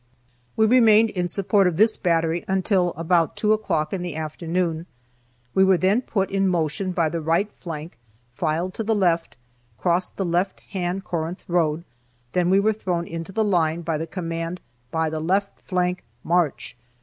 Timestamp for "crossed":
9.77-10.17